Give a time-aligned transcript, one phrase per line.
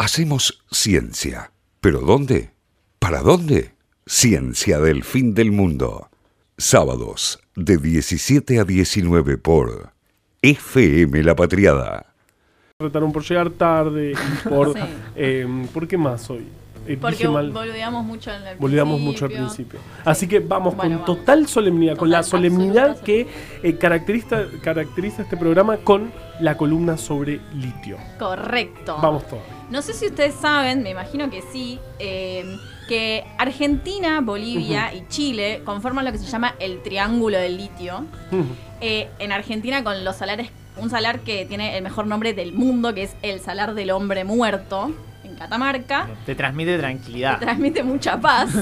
[0.00, 1.50] Hacemos ciencia.
[1.80, 2.52] ¿Pero dónde?
[3.00, 3.72] ¿Para dónde?
[4.06, 6.08] Ciencia del fin del mundo.
[6.56, 9.90] Sábados de 17 a 19 por
[10.40, 12.14] FM La Patriada.
[12.78, 14.72] Retaron por llegar tarde y por...
[14.74, 14.78] Sí.
[15.16, 16.46] eh, ¿Por qué más hoy?
[16.96, 17.50] Porque mal.
[17.52, 19.80] boludeamos mucho en el Volvíamos mucho al principio.
[19.80, 20.02] principio.
[20.04, 21.18] Así que vamos Bueno, con vamos.
[21.24, 23.26] total solemnidad, con la solemnidad que
[23.62, 26.10] eh, caracteriza, caracteriza este programa con
[26.40, 27.98] la columna sobre litio.
[28.18, 28.96] Correcto.
[29.02, 29.42] Vamos todos.
[29.70, 32.44] No sé si ustedes saben, me imagino que sí, eh,
[32.88, 38.06] que Argentina, Bolivia y Chile conforman lo que se llama el Triángulo del Litio.
[38.80, 42.94] Eh, en Argentina con los salares, un salar que tiene el mejor nombre del mundo,
[42.94, 44.90] que es el salar del hombre muerto,
[45.38, 46.08] Catamarca.
[46.26, 47.38] Te transmite tranquilidad.
[47.38, 48.50] Transmite mucha paz.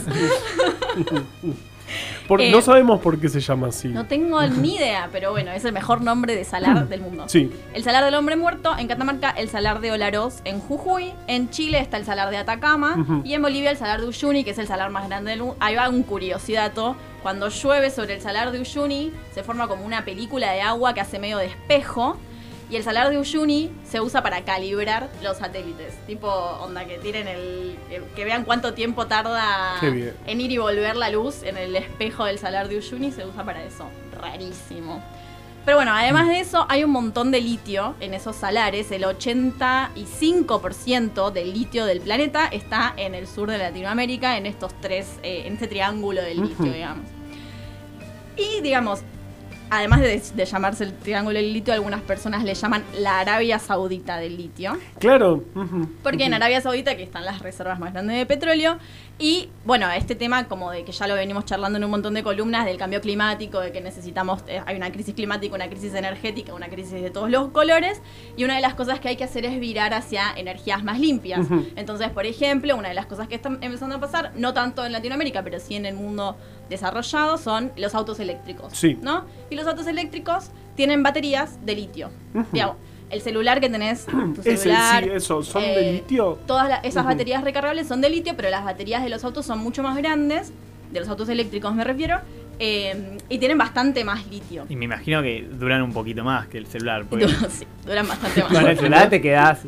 [2.27, 3.87] Por- Eh, no sabemos por qué se llama así.
[3.87, 7.27] No tengo ni idea, pero bueno, es el mejor nombre de salar del mundo.
[7.29, 7.52] Sí.
[7.75, 11.79] El salar del hombre muerto, en Catamarca el salar de Olaroz en Jujuy, en Chile
[11.79, 14.66] está el salar de Atacama y en Bolivia el salar de Uyuni, que es el
[14.66, 15.57] salar más grande del mundo.
[15.60, 16.97] Ahí va un curiosidato.
[17.23, 21.01] Cuando llueve sobre el salar de Uyuni se forma como una película de agua que
[21.01, 22.19] hace medio de espejo
[22.69, 25.95] y el salar de Uyuni se usa para calibrar los satélites.
[26.07, 27.77] Tipo, onda, que tiren el...
[28.15, 32.39] que vean cuánto tiempo tarda en ir y volver la luz en el espejo del
[32.39, 33.87] salar de Uyuni se usa para eso.
[34.21, 35.01] Rarísimo.
[35.65, 38.93] Pero bueno, además de eso, hay un montón de litio en esos salares.
[38.93, 45.19] El 85% del litio del planeta está en el sur de Latinoamérica, en estos tres,
[45.25, 47.09] eh, en este triángulo del litio, digamos.
[48.37, 49.01] Y digamos,
[49.71, 54.19] además de, de llamarse el triángulo del litio, algunas personas le llaman la Arabia Saudita
[54.19, 54.77] del litio.
[54.99, 55.43] Claro.
[56.03, 56.37] Porque en.
[56.37, 58.79] Arabia Saudita, que están las reservas más grandes de petróleo,
[59.19, 62.23] y bueno, este tema como de que ya lo venimos charlando en un montón de
[62.23, 66.53] columnas, del cambio climático, de que necesitamos, eh, hay una crisis climática, una crisis energética,
[66.53, 68.03] una crisis de todos los colores,
[68.37, 71.47] y una de las cosas que hay que hacer es virar hacia energías más limpias.
[71.77, 74.93] Entonces, por ejemplo, una de las cosas que están empezando a pasar, no tanto en
[74.93, 76.37] Latinoamérica, pero sí en el mundo
[76.69, 78.75] desarrollado, son los autos eléctricos.
[78.75, 78.99] Sí.
[79.00, 79.25] ¿no?
[79.49, 82.10] Y los autos eléctricos tienen baterías de litio.
[82.53, 82.76] Digamos,
[83.11, 86.39] el celular que tenés, tu Ese, celular, sí, eso, ¿son de eh, litio?
[86.47, 89.59] Todas la- esas baterías recargables son de litio, pero las baterías de los autos son
[89.61, 90.53] mucho más grandes,
[90.93, 92.19] de los autos eléctricos me refiero,
[92.59, 94.65] eh, y tienen bastante más litio.
[94.69, 97.05] Y me imagino que duran un poquito más que el celular.
[97.11, 98.53] Porque sí, duran bastante más.
[98.53, 99.61] con el celular te quedás.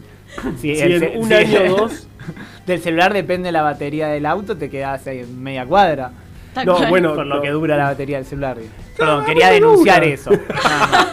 [0.60, 2.06] Si el en un si- año o dos.
[2.66, 6.12] Del celular depende la batería del auto, te quedás ahí en media cuadra.
[6.66, 7.41] No, bueno, por lo no.
[7.43, 8.59] que dura la batería del celular.
[8.97, 10.31] Perdón, no quería denunciar eso.
[10.31, 11.06] Nada más.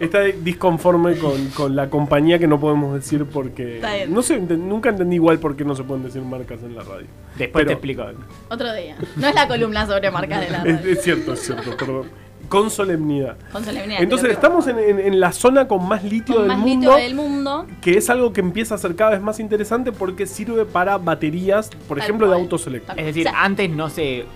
[0.00, 3.76] Está disconforme con, con la compañía que no podemos decir porque.
[3.76, 4.12] Está bien.
[4.12, 6.82] No sé, ent- nunca entendí igual por qué no se pueden decir marcas en la
[6.82, 7.06] radio.
[7.36, 8.04] Después Pero- te explico.
[8.50, 8.96] Otro día.
[9.16, 10.92] No es la columna sobre marcas de la Es, radio.
[10.92, 12.26] es cierto, es cierto, perdón.
[12.48, 13.36] Con solemnidad.
[13.50, 16.58] Con solemnidad, Entonces estamos en, en- en la zona con más litio Con del más
[16.58, 17.66] mundo, litio del mundo.
[17.80, 21.70] que es algo que empieza a ser cada vez más interesante porque sirve para baterías,
[21.88, 22.98] por Tal ejemplo, de autos eléctricos.
[22.98, 24.26] Es decir, O sea, antes no se.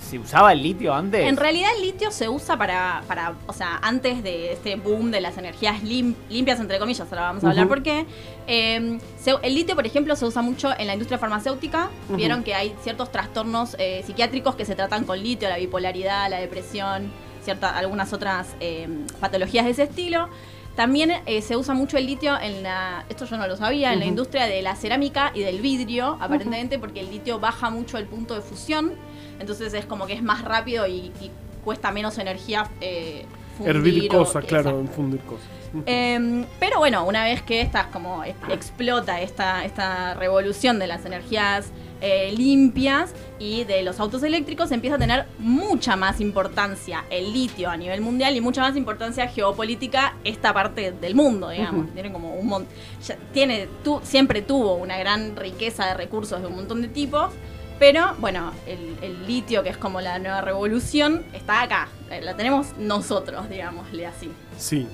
[0.00, 1.26] ¿Se usaba el litio antes?
[1.26, 5.20] En realidad el litio se usa para, para o sea, antes de este boom de
[5.20, 7.74] las energías lim- limpias, entre comillas, ahora vamos a hablar Ujú.
[7.74, 8.06] por qué.
[8.46, 11.90] eh, se- el litio, por ejemplo, se usa mucho en la industria farmacéutica.
[12.08, 12.16] Ujú.
[12.16, 16.38] Vieron que hay ciertos trastornos eh, psiquiátricos que se tratan con litio, la bipolaridad, la
[16.40, 17.10] depresión,
[17.44, 18.88] cierta, algunas otras eh,
[19.20, 20.30] patologías de ese estilo.
[20.74, 23.98] También eh, se usa mucho el litio en la, esto yo no lo sabía, en
[23.98, 28.06] la industria de la cerámica y del vidrio, aparentemente porque el litio baja mucho el
[28.06, 28.92] punto de fusión,
[29.40, 31.30] entonces es como que es más rápido y, y
[31.64, 33.24] cuesta menos energía eh,
[33.56, 34.92] fundir Hervir o- cosas, claro, exacto.
[34.94, 35.46] fundir cosas.
[35.84, 41.04] Em, pero bueno, una vez que estas como es- explota esta, esta revolución de las
[41.04, 41.66] energías
[42.00, 47.68] eh, limpias y de los autos eléctricos, empieza a tener mucha más importancia el litio
[47.68, 51.92] a nivel mundial y mucha más importancia geopolítica esta parte del mundo, digamos.
[51.92, 52.66] Tiene como un
[53.06, 57.32] ya tiene, tu, siempre tuvo una gran riqueza de recursos de un montón de tipos.
[57.78, 61.88] Pero bueno, el, el litio, que es como la nueva revolución, está acá.
[62.10, 64.30] Eh, La tenemos nosotros, digámosle así.
[64.56, 64.88] Sí.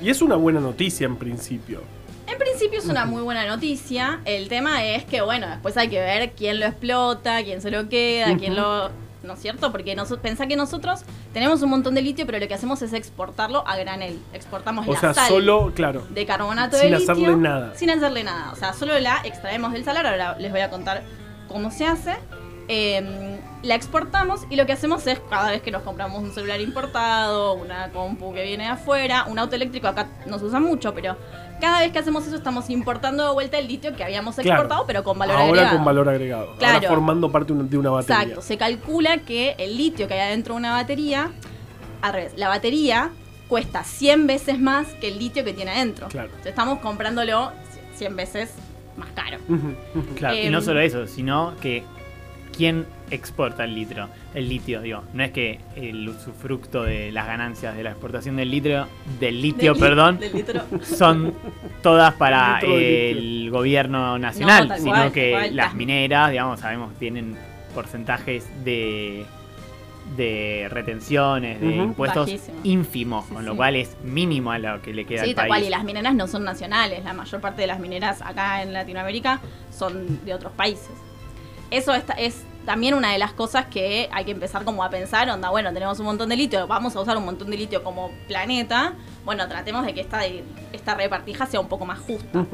[0.00, 1.80] Y es una buena noticia en principio.
[2.26, 4.20] En principio es una muy buena noticia.
[4.24, 7.88] El tema es que, bueno, después hay que ver quién lo explota, quién se lo
[7.88, 8.90] queda, quién lo.
[9.22, 9.72] ¿No es cierto?
[9.72, 11.00] Porque noso- pensá que nosotros
[11.32, 14.18] tenemos un montón de litio, pero lo que hacemos es exportarlo a granel.
[14.34, 16.06] Exportamos O la sea, sal solo, claro.
[16.10, 17.12] de carbonato sin de litio.
[17.12, 17.72] hacerle nada.
[17.74, 18.52] Sin hacerle nada.
[18.52, 20.06] O sea, solo la extraemos del salar.
[20.06, 21.02] Ahora les voy a contar
[21.54, 22.16] cómo se hace.
[22.66, 26.60] Eh, la exportamos y lo que hacemos es cada vez que nos compramos un celular
[26.60, 30.92] importado, una compu que viene de afuera, un auto eléctrico acá no se usa mucho,
[30.94, 31.16] pero
[31.60, 34.50] cada vez que hacemos eso estamos importando de vuelta el litio que habíamos Claro.
[34.50, 35.76] exportado, pero con valor Ahora agregado.
[35.76, 36.46] con valor agregado.
[36.48, 36.88] Ahora Claro.
[36.88, 38.22] formando parte de una batería.
[38.22, 41.30] Exacto, se calcula que el litio que hay adentro de una batería,
[42.02, 43.10] al revés, la batería
[43.48, 46.08] cuesta 100 veces más que el litio que tiene adentro.
[46.08, 46.26] Claro.
[46.28, 47.52] Entonces, estamos comprándolo
[47.94, 48.52] 100 veces
[48.96, 49.38] más caro.
[50.16, 51.82] Claro, y Em, no solo eso, sino que
[52.56, 54.08] ¿quién exporta el litro?
[54.34, 55.02] El litio, digo.
[55.12, 58.86] No es que el usufructo de las ganancias de la exportación del litro,
[59.20, 60.62] del litio, Del li- perdón, del litro.
[60.82, 61.34] son
[61.82, 65.56] todas para el gobierno nacional, No, sino cual, que cual.
[65.56, 67.36] las mineras, digamos, sabemos, tienen
[67.74, 69.24] porcentajes de
[70.16, 72.60] de retenciones, de impuestos Bajísimo.
[72.62, 73.56] ínfimos, Sí, con lo sí.
[73.56, 75.50] cual es mínimo a lo que le queda Sí, al tal país.
[75.50, 75.64] cual.
[75.64, 77.02] Y las mineras no son nacionales.
[77.04, 79.40] La mayor parte de las mineras acá en Latinoamérica
[79.76, 80.90] son de otros países.
[81.70, 85.28] Eso está- es también una de las cosas que hay que empezar como a pensar.
[85.30, 88.10] Onda, bueno, tenemos un montón de litio, vamos a usar un montón de litio como
[88.28, 88.94] planeta.
[89.24, 90.20] Bueno, tratemos de que esta,
[90.72, 92.44] esta repartija sea un poco más justa.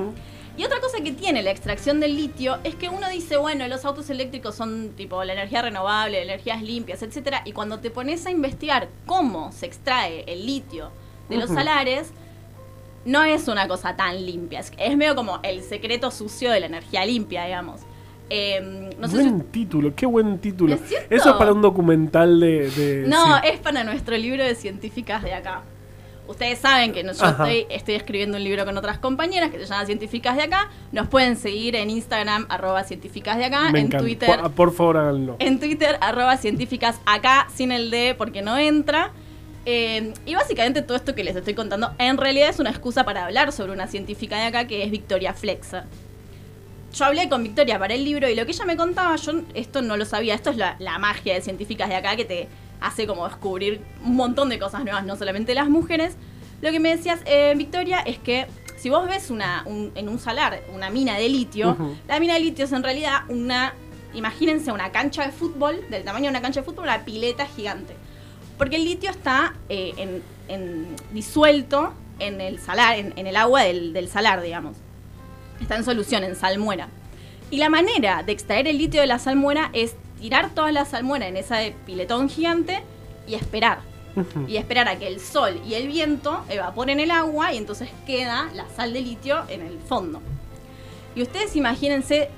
[0.57, 3.85] Y otra cosa que tiene la extracción del litio es que uno dice, bueno, los
[3.85, 8.31] autos eléctricos son tipo la energía renovable, energías limpias, etcétera, y cuando te pones a
[8.31, 10.91] investigar cómo se extrae el litio
[11.29, 11.55] de los Ujú.
[11.55, 12.11] salares,
[13.07, 14.61] no es una cosa tan limpia.
[14.61, 17.81] Es, es medio como el secreto sucio de la energía limpia, digamos.
[18.29, 20.75] Eh, no sé si buen título, qué buen título.
[21.09, 22.71] Eso es para un documental de.
[22.71, 23.49] de- No, sí.
[23.53, 25.63] es para nuestro libro de científicas de acá.
[26.31, 29.67] Ustedes saben que no- yo estoy, estoy escribiendo un libro con otras compañeras que se
[29.67, 30.71] llama Científicas de acá.
[30.93, 34.05] Nos pueden seguir en Instagram, arroba científicas de acá, Me en encanta.
[34.05, 35.37] Twitter, Por, por favor, háganlo.
[35.41, 39.11] en Twitter, arroba científicas acá, sin el D porque no entra.
[39.67, 43.27] Eh, y básicamente todo esto que les estoy contando en realidad es una excusa para
[43.27, 45.83] hablar sobre una científica de acá que es Victoria Flexer.
[46.95, 49.83] Yo hablé con Victoria para el libro y lo que ella me contaba, yo esto
[49.83, 52.49] no lo sabía, esto es la, la magia de científicas de acá que te
[52.81, 56.17] hace como descubrir un montón de cosas nuevas, no solamente las mujeres.
[56.63, 58.47] Lo que me decías, eh, Victoria, es que
[58.77, 61.77] si vos ves una, un- en un salar una mina de litio,
[62.09, 63.75] la mina de litio es en realidad una,
[64.15, 67.95] imagínense una cancha de fútbol, del tamaño de una cancha de fútbol, una pileta gigante.
[68.59, 73.63] Porque el litio está eh, en- en- disuelto en el salar, en, en el agua
[73.63, 74.77] del, del salar, digamos.
[75.61, 76.89] Está en solución, en salmuera.
[77.51, 81.27] Y la manera de extraer el litio de la salmuera es tirar toda la salmuera
[81.29, 82.83] en ese piletón gigante
[83.27, 83.79] y esperar.
[84.49, 88.49] Y esperar a que el sol y el viento evaporen el agua y entonces queda
[88.55, 90.21] la sal de litio en el fondo.
[91.15, 92.29] Y ustedes imagínense,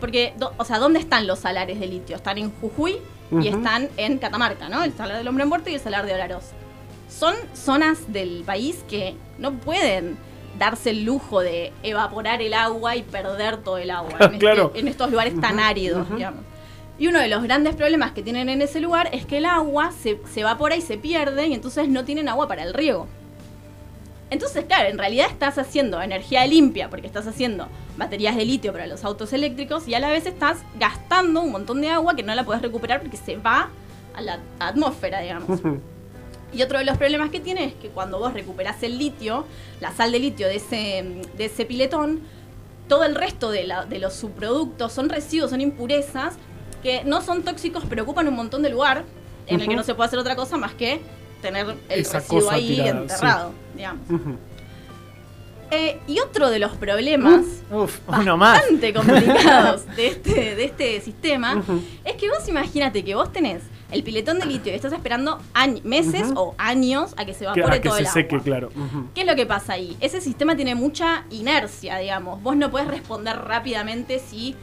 [0.00, 2.14] porque, do- o sea, ¿dónde están los salares de litio?
[2.16, 2.98] Están en Jujuy
[3.42, 4.84] y están en Catamarca, ¿no?
[4.84, 6.44] El salar del hombre muerto y el salar de Olaroz.
[7.08, 10.16] Son zonas del país que no pueden
[10.58, 14.72] darse el lujo de evaporar el agua y perder todo el agua en, este- Claro.
[14.74, 16.44] en estos lugares tan áridos, digamos.
[16.98, 19.92] Y uno de los grandes problemas que tienen en ese lugar es que el agua
[19.92, 23.06] se, se evapora y se pierde y entonces no tienen agua para el riego.
[24.30, 27.66] Entonces, claro, en realidad estás haciendo energía limpia porque estás haciendo
[27.96, 31.80] baterías de litio para los autos eléctricos y a la vez estás gastando un montón
[31.80, 33.70] de agua que no la puedes recuperar porque se va
[34.14, 35.60] a la atmósfera, digamos.
[36.50, 39.44] Y otro de los problemas que tiene es que cuando vos recuperás el litio,
[39.82, 41.04] la sal de litio de ese,
[41.36, 42.20] de ese piletón,
[42.88, 46.36] todo el resto de, la- de los subproductos son residuos, son impurezas
[46.82, 49.04] que no son tóxicos, pero ocupan un montón de lugar
[49.46, 51.00] en el que no se puede hacer otra cosa más que
[51.42, 54.06] tener el Esa residuo ahí tirada, enterrado, digamos.
[55.70, 58.58] Eh, y otro de los problemas Uf, uno más.
[58.58, 61.62] bastante complicados de este, de este sistema
[62.06, 63.60] es que vos imagínate que vos tenés
[63.90, 65.38] el piletón de litio y estás esperando
[65.84, 68.44] meses o años a que se evapore a que todo el seque, agua.
[68.44, 68.68] claro.
[68.74, 69.08] Ujú.
[69.14, 69.94] ¿Qué es lo que pasa ahí?
[70.00, 72.42] Ese sistema tiene mucha inercia, digamos.
[72.42, 74.54] Vos no podés responder rápidamente si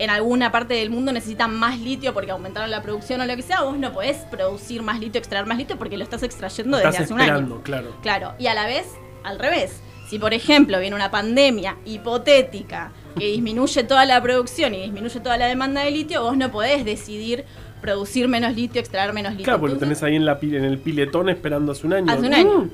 [0.00, 3.42] en alguna parte del mundo necesitan más litio porque aumentaron la producción o lo que
[3.42, 3.60] sea.
[3.60, 7.04] Vos no podés producir más litio, extraer más litio porque lo estás extrayendo desde Estás
[7.04, 7.60] hace un año.
[7.62, 7.94] claro.
[8.00, 8.86] Claro, y a la vez,
[9.22, 9.82] al revés.
[10.08, 15.36] Si por ejemplo viene una pandemia hipotética que disminuye toda la producción y disminuye toda
[15.36, 17.44] la demanda de litio, vos no podés decidir
[17.82, 19.44] producir menos litio, extraer menos litio.
[19.44, 22.10] Claro, porque lo tenés ahí en, la, en el piletón esperando hace un año.
[22.10, 22.58] Hace un año.
[22.60, 22.70] Mm.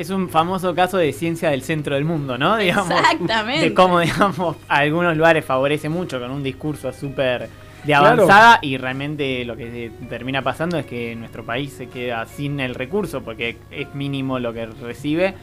[0.00, 2.56] Es un famoso caso de ciencia del centro del mundo, ¿no?
[2.58, 3.68] Digamos, Exactamente.
[3.68, 7.48] De cómo, digamos, a algunos lugares favorece mucho con un discurso súper de
[7.84, 8.06] Claro.
[8.22, 12.74] avanzada y realmente lo que termina pasando es que nuestro país se queda sin el
[12.74, 15.34] recurso porque es mínimo lo que recibe,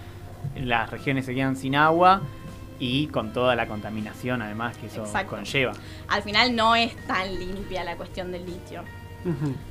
[0.56, 2.22] las regiones se quedan sin agua
[2.80, 5.36] y con toda la contaminación además que eso Exacto.
[5.36, 5.74] conlleva.
[6.08, 8.84] al final no es tan limpia la cuestión del litio.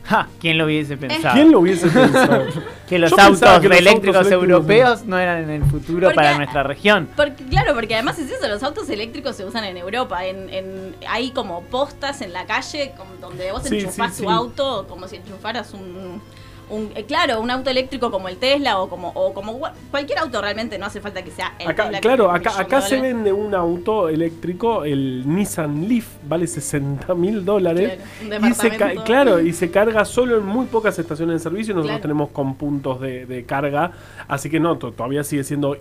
[0.04, 1.34] Ja, ¿Quién lo hubiese pensado?
[1.34, 2.44] ¿Quién lo hubiese pensado?
[2.88, 6.14] Que los Yo autos que los eléctricos autos europeos no eran en el futuro Porque-
[6.16, 7.08] para nuestra región.
[7.16, 10.24] Porque, claro, porque además es eso, los autos eléctricos se usan en Europa.
[10.24, 14.34] En, en- hay como postas en la calle donde vos Sí, enchufás sí, tu sí.
[14.34, 16.20] auto como si enchufaras un,
[16.68, 20.18] un- eh, claro, un auto eléctrico como el Tesla o como, o como gua- cualquier
[20.18, 23.54] auto realmente, no hace falta que sea el Acá, Tesla claro, acá, se vende un
[23.54, 27.98] auto eléctrico, el Nissan Leaf, vale 60 mil dólares.
[28.28, 28.70] Claro, Y se
[29.04, 31.74] claro, y se carga solo en muy pocas estaciones de servicio.
[31.74, 32.02] Nosotros Claro.
[32.02, 33.92] tenemos con puntos de, de carga,
[34.26, 35.76] así que no, to- todavía sigue siendo.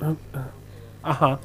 [0.00, 0.46] Ah, ah.
[1.04, 1.38] Ajá.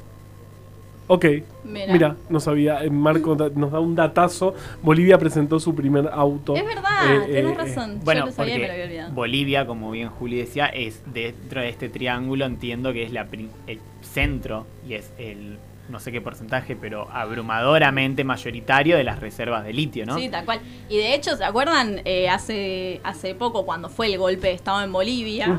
[1.08, 1.24] Ok.
[1.64, 1.92] Mira.
[1.92, 2.84] Mira, no sabía.
[2.84, 4.54] eh, Marco nos da un datazo.
[4.82, 6.54] Bolivia presentó su primer auto.
[6.54, 8.00] Es verdad, Eh, tenés eh, razón.
[8.04, 9.14] Bueno, Yo lo sabía y me lo porque había olvidado.
[9.14, 13.26] Bolivia, como bien Juli decía, es dentro de este triángulo, entiendo que es la,
[13.66, 19.64] el centro y es el, no sé qué porcentaje, pero abrumadoramente mayoritario de las reservas
[19.64, 20.18] de litio, ¿no?
[20.18, 20.60] Sí, tal cual.
[20.88, 22.02] Y de hecho, ¿se acuerdan?
[22.04, 25.58] Eh, hace, hace poco, cuando fue el golpe de Estado en Bolivia,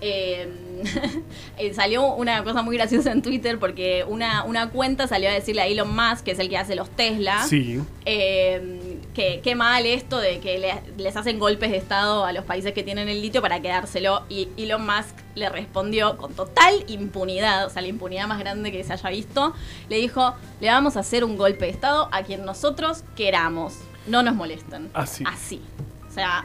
[0.00, 0.48] eh,
[1.58, 5.62] eh, salió una cosa muy graciosa en Twitter porque una, una cuenta salió a decirle
[5.62, 7.80] a Elon Musk, que es el que hace los Tesla, Sí.
[8.04, 12.44] eh, que qué mal esto de que le- les hacen golpes de Estado a los
[12.44, 14.22] países que tienen el litio para quedárselo.
[14.28, 18.84] Y Elon Musk le respondió con total impunidad, o sea, la impunidad más grande que
[18.84, 19.52] se haya visto.
[19.88, 23.74] Le dijo, le vamos a hacer un golpe de Estado a quien nosotros queramos.
[24.06, 24.90] No nos molesten.
[24.94, 25.24] Así.
[25.26, 25.60] Así.
[26.08, 26.44] O sea,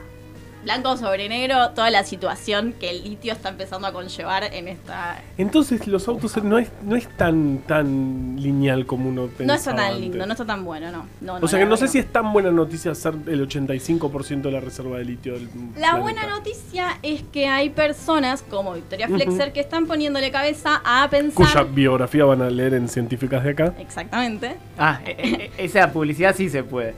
[0.66, 5.22] blanco sobre negro, toda la situación que el litio está empezando a conllevar en esta...
[5.38, 9.76] Entonces los autos no es, no es tan, tan lineal como uno pensaba No está
[9.76, 10.02] tan antes.
[10.02, 11.06] lindo, no está tan bueno, no.
[11.22, 14.52] no O sea que no sé si es tan buena noticia ser el 85% de
[14.52, 15.52] la reserva de litio del La
[15.92, 15.98] planeta.
[16.00, 19.08] buena noticia es que hay personas como Victoria.
[19.08, 21.48] Flexer que están poniéndole cabeza a pensar.
[21.48, 23.74] Cuya biografía van a leer en Científicas de acá.
[23.80, 24.56] Exactamente.
[24.78, 26.94] Ah, e- e- e- esa publicidad sí se puede.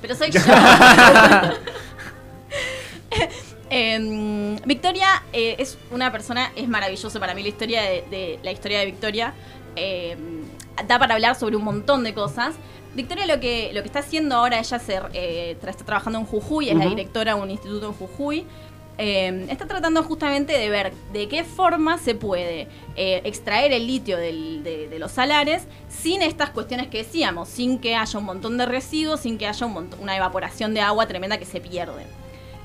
[0.00, 0.40] Pero soy yo.
[3.74, 8.52] Em, Victoria eh, es una persona, es maravilloso para mí la historia de, de- la
[8.52, 9.32] historia de Victoria.
[9.76, 10.42] em,
[10.86, 12.54] da para hablar sobre un montón de cosas.
[12.94, 16.68] Victoria lo que, lo que está haciendo ahora, ella se, eh, está trabajando en Jujuy,
[16.68, 18.44] es la directora de un instituto en Jujuy.
[18.98, 24.18] Eh, está tratando justamente de ver de qué forma se puede eh, extraer el litio
[24.18, 28.58] del- de, de los salares sin estas cuestiones que decíamos, sin que haya un montón
[28.58, 32.04] de residuos, sin que haya un montón- una evaporación de agua tremenda que se pierde.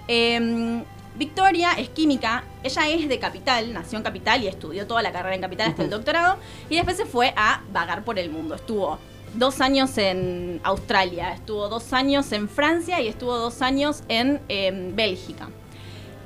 [0.07, 0.83] Eh,
[1.15, 5.33] Victoria es química, ella es de Capital, nació en Capital y estudió toda la carrera
[5.35, 6.37] en Capital hasta el doctorado
[6.69, 8.53] y después se fue a vagar por el mundo.
[8.53, 8.99] Estuvo
[9.33, 14.95] dos años en Australia, estuvo dos años en Francia y estuvo dos años en em,
[14.95, 15.49] Bélgica.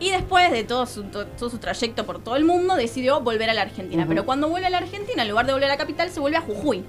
[0.02, 3.50] Y después de todo su, to- todo su trayecto por todo el mundo, decidió volver
[3.50, 4.04] a la Argentina.
[4.10, 6.42] Pero cuando vuelve a la Argentina, en lugar de volver a Capital, se vuelve a
[6.42, 6.84] Jujuy.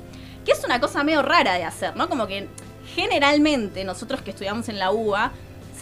[0.45, 2.09] Que es una cosa medio rara de hacer, ¿no?
[2.09, 2.49] Como que
[2.97, 5.31] generalmente nosotros que estudiamos en la UBA,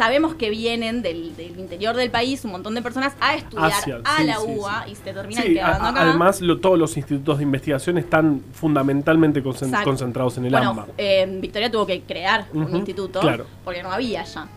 [0.00, 4.16] sabemos que vienen del, del interior del país un montón de personas a estudiar a
[4.16, 6.00] sí, la sí, UBA y se terminan quedando a- acá.
[6.02, 10.86] además lo- todos los institutos de investigación están fundamentalmente concentrados en el bueno, AMBA.
[10.96, 13.44] eh, Victoria tuvo que crear un instituto claro.
[13.62, 14.48] porque no había ya.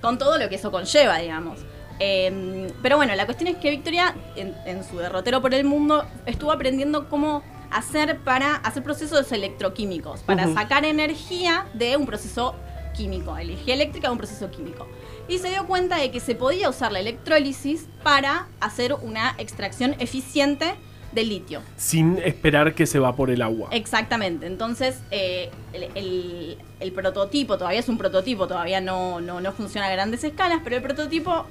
[0.00, 1.58] Con todo lo que eso conlleva, digamos.
[1.98, 6.04] Eh, pero bueno, la cuestión es que Victoria, en, en su derrotero por el mundo,
[6.26, 12.54] estuvo aprendiendo cómo hacer para hacer procesos electroquímicos, para sacar energía de un proceso
[12.96, 14.86] químico, energía eléctrica de un proceso químico.
[15.28, 19.94] Y se dio cuenta de que se podía usar la electrólisis para hacer una extracción
[19.98, 20.74] eficiente
[21.12, 21.62] del litio.
[21.76, 23.68] Sin esperar que se evapore el agua.
[23.72, 29.52] Exactamente, entonces eh, el, el- el prototipo todavía es un prototipo, todavía no, no, no
[29.52, 31.46] funciona a grandes escalas, pero el prototipo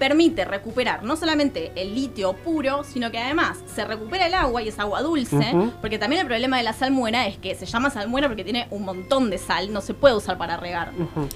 [0.00, 4.68] permite recuperar no solamente el litio puro, sino que además se recupera el agua y
[4.68, 8.26] es agua dulce, porque también el problema de la salmuera es que se llama salmuera
[8.26, 10.90] porque tiene un montón de sal, no se puede usar para regar.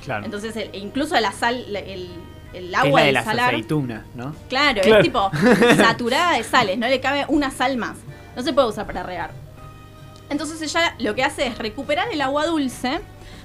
[0.05, 0.25] Claro.
[0.25, 2.09] Entonces el- incluso la sal, el,
[2.55, 4.35] el es agua la de del las aceitunas, ¿no?
[4.49, 4.99] Claro, Claro.
[4.99, 5.31] es tipo
[5.77, 7.99] saturada de sales, no le cabe una sal más.
[8.35, 9.31] No se puede usar para regar.
[10.31, 13.01] Entonces ella lo que hace es recuperar el agua dulce,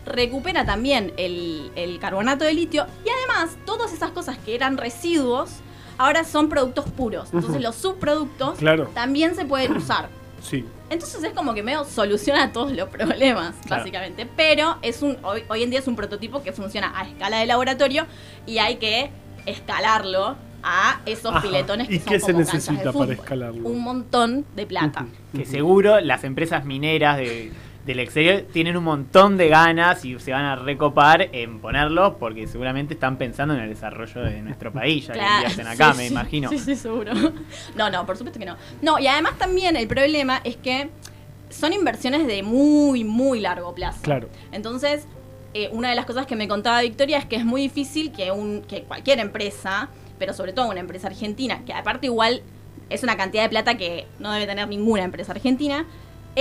[0.05, 5.51] recupera también el, el carbonato de litio y además todas esas cosas que eran residuos
[5.97, 7.29] ahora son productos puros.
[7.33, 8.89] Entonces los subproductos Claro.
[8.93, 10.09] también se pueden usar.
[10.41, 10.63] Sí.
[10.89, 13.81] Entonces es como que medio soluciona todos los problemas, Claro.
[13.81, 14.25] básicamente.
[14.37, 17.45] Pero es un hoy, hoy en día es un prototipo que funciona a escala de
[17.45, 18.05] laboratorio
[18.45, 19.11] y hay que
[19.45, 21.41] escalarlo a esos Ajá.
[21.41, 23.67] piletones que ¿Y son qué se como de necesita para escalarlo?
[23.67, 25.05] Un montón de plata.
[25.35, 27.51] Que seguro las empresas mineras de-
[27.85, 32.45] del exterior tienen un montón de ganas y se van a recopar en ponerlo porque
[32.47, 35.97] seguramente están pensando en el desarrollo de nuestro país, ya que Claro, hacen acá, sí,
[35.97, 36.49] me sí, imagino.
[36.49, 37.13] Sí, sí, seguro.
[37.75, 38.57] No, no, por supuesto que no.
[38.81, 40.89] No, y además también el problema es que
[41.49, 44.01] son inversiones de muy, muy largo plazo.
[44.03, 44.29] Claro.
[44.51, 45.07] Entonces,
[45.53, 48.31] eh, una de las cosas que me contaba Victoria es que es muy difícil que,
[48.31, 52.43] un, que cualquier empresa, pero sobre todo una empresa argentina, que aparte igual
[52.89, 55.85] es una cantidad de plata que no debe tener ninguna empresa argentina,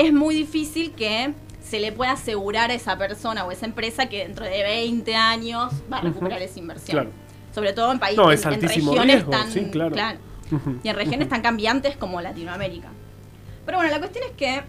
[0.00, 4.18] es muy difícil que se le pueda asegurar a esa persona o esa empresa que
[4.18, 6.92] dentro de 20 años va a recuperar esa inversión.
[6.96, 7.10] Claro.
[7.54, 9.50] Sobre todo en países, No, es en altísimo regiones riesgo, tan...
[9.52, 9.96] sí, claro.
[10.82, 12.88] Y en regiones tan cambiantes como Latinoamérica.
[13.66, 14.62] Pero bueno, la cuestión es que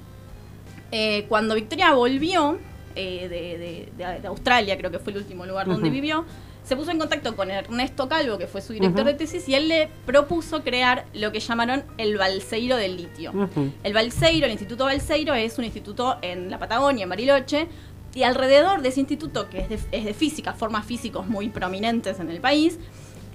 [0.92, 2.58] eh, cuando Victoria volvió
[2.96, 6.26] eh, de, de- de- de Australia, creo que fue el último lugar donde vivió,
[6.70, 9.68] se puso en contacto con Ernesto Calvo, que fue su director de tesis, y él
[9.70, 13.50] le propuso crear lo que llamaron el Balseiro del litio.
[13.84, 17.68] El Balseiro, el Instituto Balseiro, es un instituto en la Patagonia, en Bariloche,
[18.14, 22.20] y alrededor de ese instituto, que es de, es de física, forma físicos muy prominentes
[22.20, 22.78] en el país,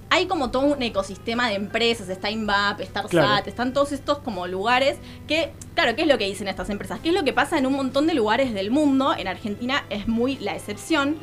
[0.09, 3.43] hay como todo un ecosistema de empresas, está INVAP, está ARSAT, Claro.
[3.47, 7.01] están todos estos como lugares que, claro, ¿qué es lo que dicen estas empresas?
[7.01, 9.13] ¿Qué es lo que pasa en un montón de lugares del mundo?
[9.17, 11.17] En Argentina es muy la excepción.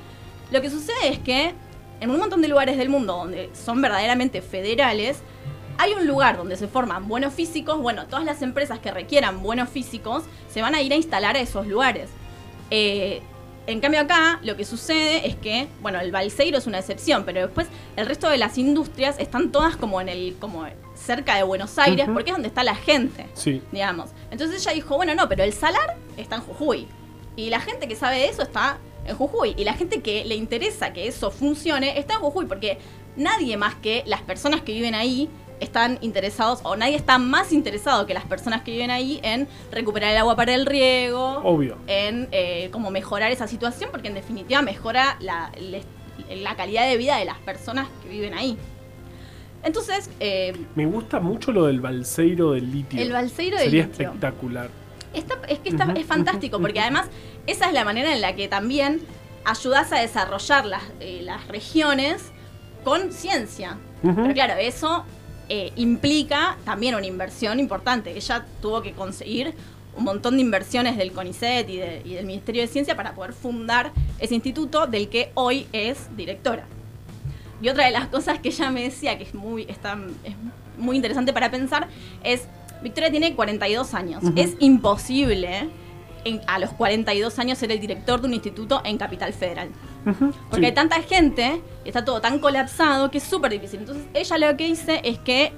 [0.50, 1.54] Lo que sucede es que
[2.03, 5.19] en un montón de lugares del mundo donde son verdaderamente federales,
[5.79, 9.69] hay un lugar donde se forman buenos físicos, bueno, todas las empresas que requieran buenos
[9.69, 12.11] físicos se van a ir a instalar a esos lugares.
[12.71, 13.23] Eh,
[13.69, 17.41] en cambio acá lo que sucede es que, bueno, el Balseiro es una excepción, pero
[17.43, 20.67] después el resto de las industrias están todas como en el, como
[20.97, 23.63] cerca de Buenos Aires, porque es donde está la gente, Sí.
[23.71, 24.11] digamos.
[24.33, 26.89] Entonces ella dijo, bueno, no, pero el salar está en Jujuy.
[27.37, 29.55] Y la gente que sabe de eso está en Jujuy.
[29.57, 32.79] Y la gente que le interesa que eso funcione está en Jujuy, porque
[33.17, 35.29] nadie más que las personas que viven ahí
[35.61, 40.11] están interesados, o nadie está más interesado que las personas que viven ahí en recuperar
[40.11, 41.77] el agua para el riego, Obvio.
[41.87, 45.53] en eh, como mejorar esa situación, porque en definitiva mejora la,
[46.57, 48.57] calidad de vida de las personas que viven ahí.
[49.63, 53.01] Entonces, eh, Me gusta mucho lo del balseiro del litio.
[53.01, 54.05] el balseiro del Sería litio.
[54.07, 54.69] espectacular.
[55.15, 57.07] Está- es que está- es fantástico, porque además
[57.47, 59.01] esa es la manera en la que también
[59.45, 62.23] ayudas a desarrollar las, eh, las regiones
[62.85, 63.79] con ciencia.
[64.03, 64.15] Ujú.
[64.23, 65.05] Pero claro, eso
[65.49, 68.13] eh, implica también una inversión importante.
[68.17, 69.55] Ella tuvo que conseguir
[69.97, 73.33] un montón de inversiones del CONICET y, de- y del Ministerio de Ciencia para poder
[73.35, 76.65] fundar ese instituto del que hoy es directora.
[77.61, 80.35] Y otra de las cosas que ella me decía que es muy, está, es
[80.79, 81.89] muy interesante para pensar
[82.25, 82.45] es,
[82.83, 84.23] Victoria tiene 42 años.
[84.25, 84.33] Ujú.
[84.37, 85.69] Es imposible
[86.25, 89.69] en- a los 42 años ser el director de un instituto en Capital Federal.
[90.05, 90.64] Porque sí.
[90.67, 93.81] hay tanta gente, está todo tan colapsado que es súper difícil.
[93.81, 95.52] Entonces ella lo que dice es que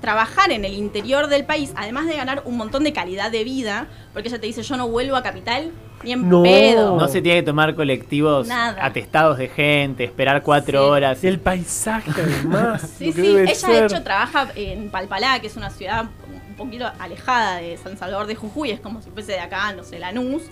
[0.00, 3.88] trabajar en el interior del país, además de ganar un montón de calidad de vida,
[4.12, 5.72] porque ella te dice yo no vuelvo a Capital
[6.04, 6.44] ni en No.
[6.44, 6.96] pedo.
[6.96, 8.84] No se tiene que tomar colectivos Nada.
[8.84, 10.90] atestados de gente, esperar cuatro Sí.
[10.90, 11.24] horas.
[11.24, 12.88] El paisaje, además.
[12.96, 13.70] Sí, sí, ella ser.
[13.70, 16.04] de hecho trabaja en Palpalá, que es una ciudad
[16.58, 19.98] poquito alejada de San Salvador de Jujuy, es como si fuese de acá, no sé,
[19.98, 20.42] Lanús.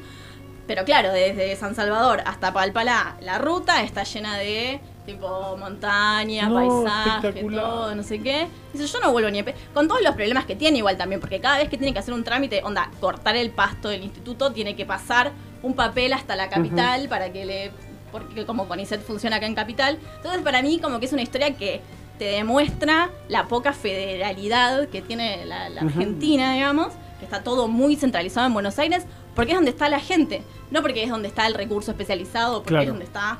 [0.67, 6.55] Pero claro, desde San Salvador hasta Palpalá, la ruta está llena de tipo montaña, No,
[6.57, 8.49] paisaje, todo, no sé qué.
[8.73, 9.55] Dice, yo no vuelvo ni a pe-".
[9.73, 12.13] Con todos los problemas que tiene igual también, porque cada vez que tiene que hacer
[12.13, 16.49] un trámite, onda, cortar el pasto del instituto, tiene que pasar un papel hasta la
[16.49, 17.71] capital para que le...
[18.11, 19.99] Porque como CONICET funciona acá en capital.
[20.17, 21.81] Entonces para mí como que es una historia que
[22.19, 25.83] te demuestra la poca federalidad que tiene la, la.
[25.83, 30.01] Argentina, digamos, que está todo muy centralizado en Buenos Aires, porque es donde está la
[30.01, 32.83] gente, no porque es donde está el recurso especializado, porque Claro.
[32.85, 33.39] es donde está...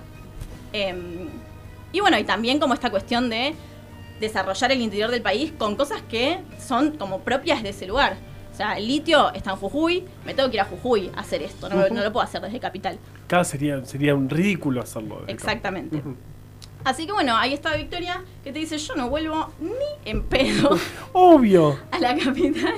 [0.73, 1.29] em,
[1.93, 3.55] y bueno, y también como esta cuestión de
[4.21, 8.17] desarrollar el interior del país con cosas que son como propias de ese lugar.
[8.53, 11.43] O sea, el litio está en Jujuy, me tengo que ir a Jujuy a hacer
[11.43, 11.95] esto, no, Ujú.
[11.95, 12.99] no lo puedo hacer desde Capital.
[13.27, 15.17] Cada sería, sería un ridículo hacerlo.
[15.17, 15.33] desde acá.
[15.33, 15.97] Exactamente.
[15.97, 16.17] Ujú.
[16.87, 19.71] Así que bueno, ahí está Victoria que te dice, yo no vuelvo ni
[20.11, 20.79] en pedo
[21.13, 21.77] Obvio.
[21.91, 22.75] a la capital.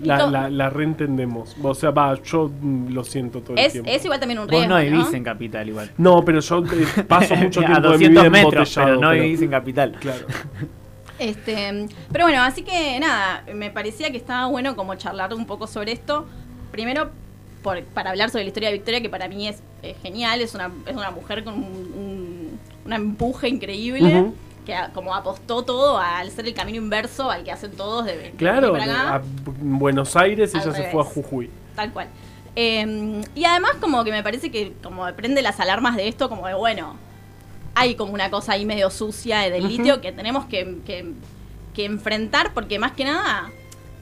[0.00, 1.56] La, la, la reentendemos.
[1.60, 2.48] O sea, va, yo
[2.88, 3.90] lo siento todo el es, tiempo.
[3.90, 5.16] es igual también un Vos riesgo, no vivís ¿no?
[5.16, 5.90] en capital igual.
[5.98, 8.86] No, pero yo eh, paso mucho a tiempo de mi 200 vida metros, embotellado.
[8.86, 9.92] pero no pero- vivís en capital.
[10.00, 10.26] Claro.
[11.18, 15.66] Este, pero bueno, así que nada, me parecía que estaba bueno como charlar un poco
[15.66, 16.26] sobre esto.
[16.70, 17.10] Primero,
[17.64, 19.60] por- para hablar sobre la historia de Victoria, que para mí es,
[20.00, 22.47] genial, es una, es una mujer con un, un-
[22.88, 24.32] un empuje increíble,
[24.66, 28.32] que como apostó todo al ser el camino inverso al que hacen todos de venir
[28.36, 29.14] Claro, para acá.
[29.16, 29.22] a
[29.60, 31.50] Buenos Aires Al ella se fue a Jujuy.
[31.76, 32.08] Tal cual.
[32.56, 36.46] Eh, y además como que me parece que como prende las alarmas de esto, como
[36.48, 36.96] de bueno,
[37.74, 41.12] hay como una cosa ahí medio sucia del litio que tenemos que, que-
[41.74, 43.50] que enfrentar porque más que nada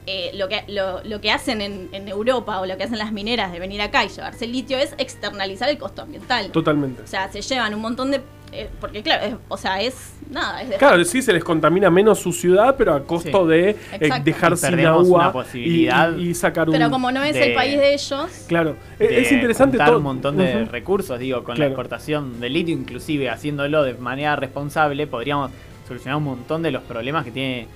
[0.07, 3.13] eh, lo, que, lo, lo que hacen en, en Europa o lo que hacen las
[3.13, 6.51] mineras de venir acá y llevarse el litio es externalizar el costo ambiental.
[6.53, 7.03] Totalmente.
[7.03, 8.23] O sea, se llevan un montón de...
[8.53, 12.19] eh, porque claro, es- o sea, es nada, es Claro, sí, se les contamina menos
[12.21, 13.49] su ciudad, pero a costo Sí.
[13.51, 16.17] de eh, dejar Y sin agua y- posibilidad.
[16.17, 16.73] y, y sacar un...
[16.77, 19.99] Pero como no es de- el país de ellos, Claro, e- de es interesante todo.
[19.99, 21.61] un montón de recursos, digo, con Claro.
[21.61, 25.51] la exportación de litio, inclusive haciéndolo de manera responsable, podríamos
[25.87, 27.67] solucionar un montón de los problemas que tiene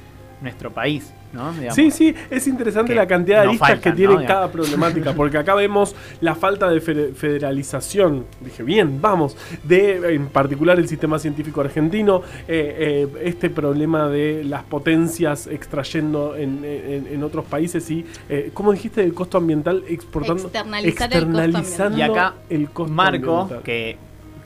[0.41, 1.53] nuestro país, ¿no?
[1.53, 1.75] Digamos.
[1.75, 4.27] Sí, sí, es interesante la cantidad de no listas faltan, que tiene ¿no?
[4.27, 10.27] cada problemática, porque acá vemos la falta de fe- federalización, dije bien, vamos, de en
[10.29, 17.07] particular el sistema científico argentino, eh, eh, este problema de las potencias extrayendo en, en-
[17.07, 19.03] en otros países y, eh, ¿cómo dijiste?
[19.03, 23.63] El costo ambiental exportando, Externalizar el costo externalizando Y acá el costo Marco, ambiental.
[23.65, 23.99] que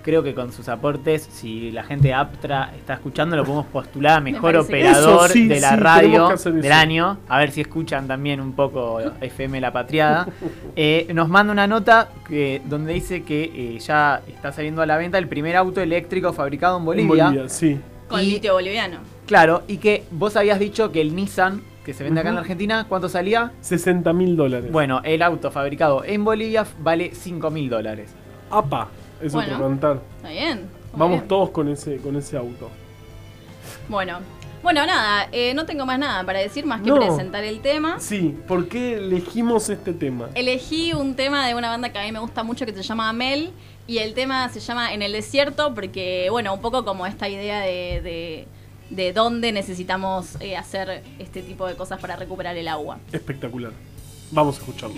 [0.05, 4.21] creo que con sus aportes, si la gente aptra está escuchando, lo podemos postular a
[4.21, 6.73] Me mejor operador sí, de la sí, radio del eso.
[6.75, 7.19] año.
[7.29, 10.29] A ver si escuchan también un poco FM La Patriada.
[10.77, 14.97] Eh, nos manda una nota que, donde dice que eh, ya está saliendo a la
[14.99, 17.25] venta el primer auto eléctrico fabricado en En Bolivia.
[17.27, 17.81] Bolivia, sí.
[18.09, 18.99] Con Y- litio boliviano.
[19.27, 22.43] Claro, y que vos habías dicho que el Nissan, que se vende acá en la.
[22.43, 23.53] Argentina, ¿cuánto salía?
[23.63, 24.71] 60 mil dólares.
[24.71, 28.11] Bueno, el auto fabricado en Bolivia vale 5 mil dólares.
[28.51, 28.89] APA,
[29.27, 29.53] eso Bueno.
[29.57, 30.01] te contar.
[30.17, 30.63] Está bien.
[30.93, 31.29] Vamos bien.
[31.29, 32.71] todos con ese, con ese auto.
[33.89, 34.19] Bueno.
[34.63, 36.97] Bueno, nada, eh, no tengo más nada para decir más que No.
[36.97, 38.01] presentar el tema.
[38.01, 40.31] Sí, ¿por qué elegimos este tema?
[40.35, 43.13] Elegí un tema de una banda que a mí me gusta mucho que se llama
[43.13, 43.51] Mel
[43.87, 47.61] y el tema se llama En el desierto porque, bueno, un poco como esta idea
[47.61, 48.49] de, de,
[48.89, 52.99] de dónde necesitamos eh, hacer este tipo de cosas para recuperar el agua.
[53.13, 53.73] Espectacular.
[54.31, 54.97] Vamos a escucharlo.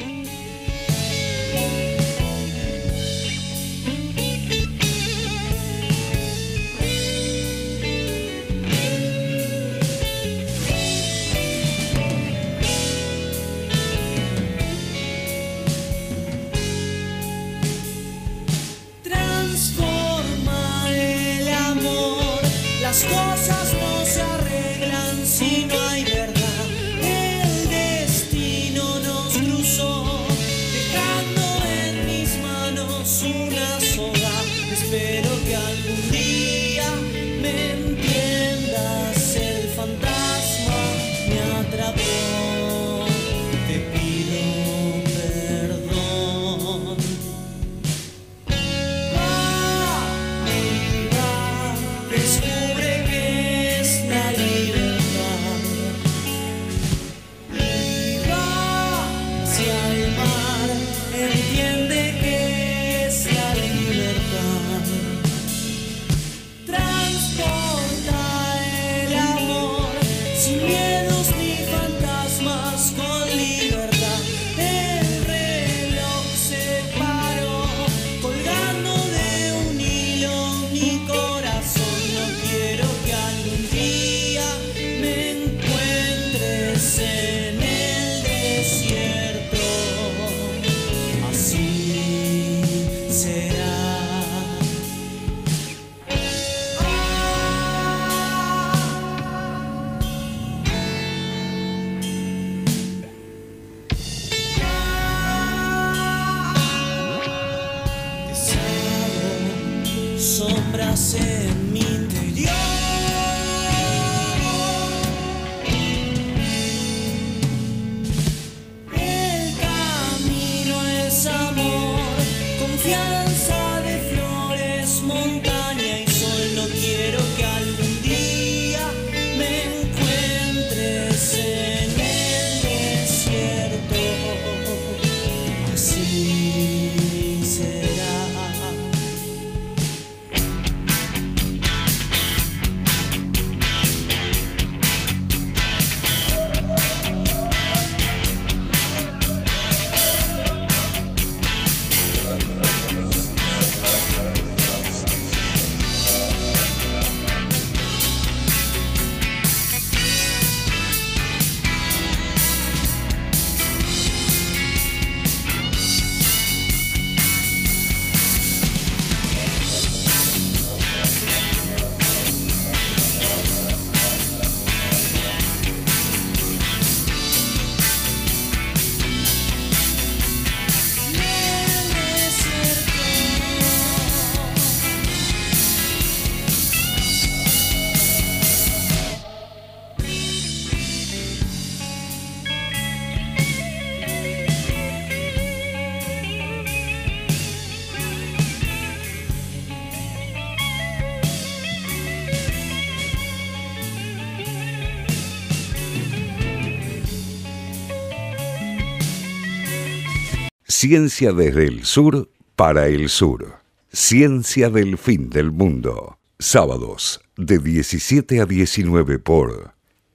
[210.78, 213.60] Ciencia desde el sur para el sur.
[213.90, 216.18] Ciencia del fin del mundo.
[216.38, 219.72] Sábados de 17 a 19 por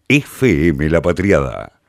[0.08, 1.81] FM La Patriada